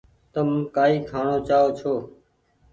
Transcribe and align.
تم 0.33 0.47
ڪآئي 0.75 0.95
کآڻو 1.09 1.37
چآئو 1.47 1.67
ڇو۔ 1.77 1.93